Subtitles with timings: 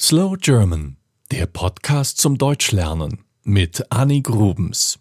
[0.00, 0.96] Slow German,
[1.30, 4.98] der Podcast zum Deutschlernen mit Annie Grubens.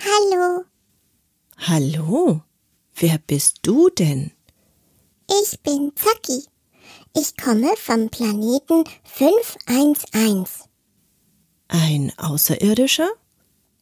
[0.00, 0.64] Hallo,
[1.58, 2.42] Hallo,
[2.94, 4.32] wer bist du denn?
[5.42, 6.44] ich bin Zaki.
[7.16, 10.64] Ich komme vom Planeten 511.
[11.68, 13.08] Ein Außerirdischer?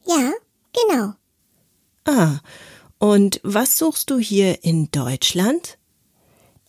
[0.05, 0.31] Ja,
[0.73, 1.13] genau.
[2.05, 2.39] Ah,
[2.99, 5.77] und was suchst du hier in Deutschland?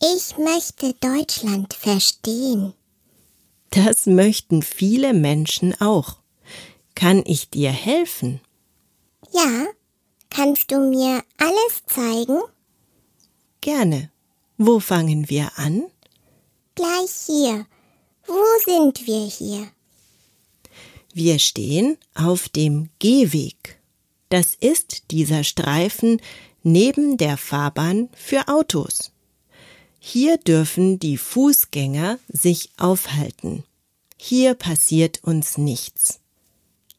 [0.01, 2.73] Ich möchte Deutschland verstehen.
[3.71, 6.19] Das möchten viele Menschen auch.
[6.95, 8.41] Kann ich dir helfen?
[9.33, 9.67] Ja,
[10.29, 12.41] kannst du mir alles zeigen?
[13.61, 14.11] Gerne.
[14.59, 15.85] Wo fangen wir an?
[16.75, 17.67] Gleich hier.
[18.27, 19.69] Wo sind wir hier?
[21.15, 23.81] Wir stehen auf dem Gehweg.
[24.29, 26.21] Das ist dieser Streifen
[26.63, 29.13] neben der Fahrbahn für Autos.
[30.03, 33.65] Hier dürfen die Fußgänger sich aufhalten.
[34.17, 36.21] Hier passiert uns nichts.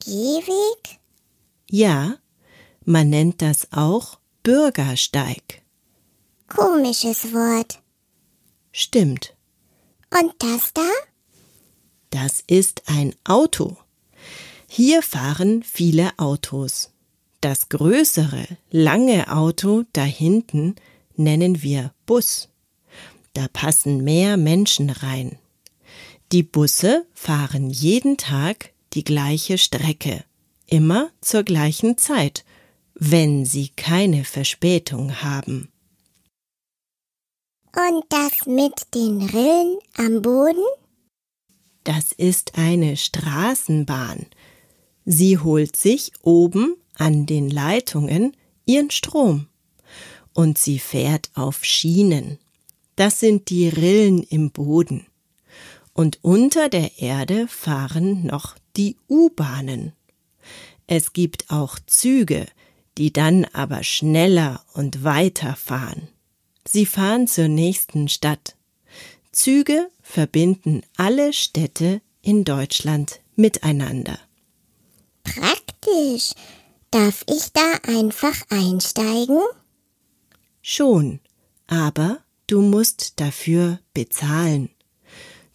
[0.05, 0.99] Gehweg?
[1.69, 2.17] Ja,
[2.85, 5.61] man nennt das auch Bürgersteig.
[6.47, 7.79] Komisches Wort.
[8.71, 9.35] Stimmt,
[10.11, 10.87] Und das da?
[12.11, 13.77] das ist ein Auto.
[14.67, 16.91] Hier fahren viele Autos.
[17.41, 20.75] Das größere, lange Auto da hinten
[21.15, 22.49] nennen wir Bus.
[23.33, 25.37] Da passen mehr Menschen rein.
[26.31, 30.23] Die Busse fahren jeden Tag die gleiche Strecke,
[30.67, 32.45] immer zur gleichen Zeit,
[32.93, 35.71] wenn sie keine Verspätung haben.
[37.75, 40.63] Und das mit den Rillen am Boden?
[41.83, 44.25] Das ist eine Straßenbahn.
[45.05, 48.35] Sie holt sich oben an den Leitungen
[48.65, 49.47] ihren Strom.
[50.33, 52.37] Und sie fährt auf Schienen.
[53.01, 55.07] Das sind die Rillen im Boden.
[55.91, 59.93] Und unter der Erde fahren noch die U-Bahnen.
[60.85, 62.45] Es gibt auch Züge,
[62.99, 66.09] die dann aber schneller und weiter fahren.
[66.63, 68.55] Sie fahren zur nächsten Stadt.
[69.31, 74.19] Züge verbinden alle Städte in Deutschland miteinander.
[75.23, 76.33] Praktisch.
[76.91, 79.41] Darf ich da einfach einsteigen?
[80.61, 81.19] Schon,
[81.65, 82.19] aber
[82.51, 84.69] du musst dafür bezahlen.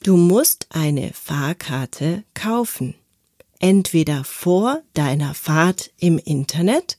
[0.02, 2.94] Du musst eine Fahrkarte kaufen,
[3.58, 6.96] entweder vor deiner Fahrt im Internet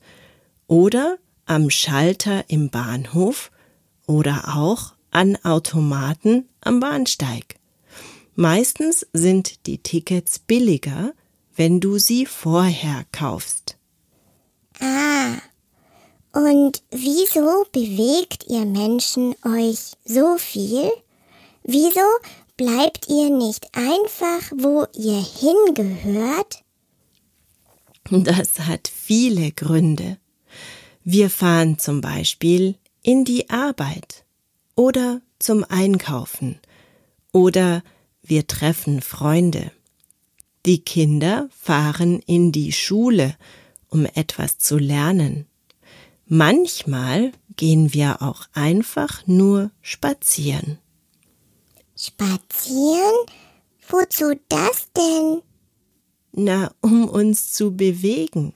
[0.68, 3.50] oder am Schalter im Bahnhof
[4.06, 7.56] oder auch an Automaten am Bahnsteig.
[8.36, 11.12] Meistens sind die Tickets billiger,
[11.56, 13.78] wenn du sie vorher kaufst.
[14.78, 15.38] Ah.
[16.32, 20.90] Und wieso bewegt ihr Menschen euch so viel?
[21.62, 22.00] Wieso
[22.56, 26.62] bleibt ihr nicht einfach, wo ihr hingehört?
[28.10, 30.18] Das hat viele Gründe.
[31.04, 34.24] Wir fahren zum Beispiel in die Arbeit
[34.74, 36.58] oder zum Einkaufen
[37.32, 37.82] oder
[38.22, 39.72] wir treffen Freunde.
[40.66, 43.36] Die Kinder fahren in die Schule,
[43.88, 45.47] um etwas zu lernen.
[46.30, 50.78] Manchmal gehen wir auch einfach nur spazieren.
[51.96, 53.26] Spazieren?
[53.88, 55.40] Wozu das denn?
[56.32, 58.52] Na, um uns zu bewegen.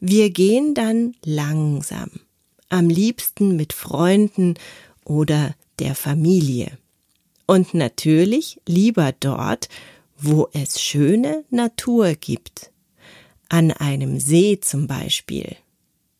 [0.00, 2.10] Wir gehen dann langsam,
[2.70, 4.54] am liebsten mit Freunden
[5.04, 6.76] oder der Familie.
[7.46, 9.68] Und natürlich lieber dort,
[10.18, 12.72] wo es schöne Natur gibt.
[13.48, 15.56] An einem See zum Beispiel.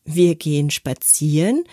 [0.09, 1.65] Wir gehen spazieren,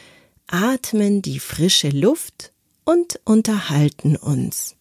[0.48, 2.52] atmen die frische Luft
[2.84, 4.74] und unterhalten uns.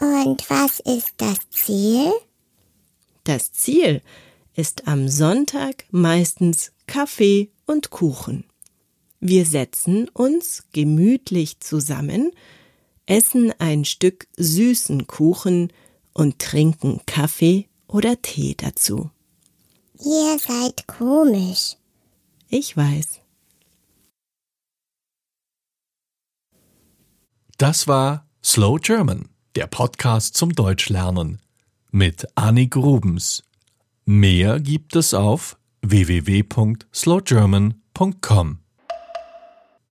[0.00, 2.12] Und was ist das Ziel?
[3.24, 4.00] Das Ziel
[4.54, 8.44] ist am Sonntag meistens Kaffee und Kuchen.
[9.18, 12.30] Wir setzen uns gemütlich zusammen,
[13.06, 15.72] essen ein Stück süßen Kuchen
[16.14, 19.10] und trinken Kaffee oder Tee dazu.
[19.98, 21.76] Ihr seid komisch.
[22.54, 23.22] Ich weiß.
[27.56, 31.40] Das war Slow German, der Podcast zum Deutschlernen
[31.90, 33.42] mit Annie Grubens.
[34.04, 38.61] Mehr gibt es auf www.slowgerman.com.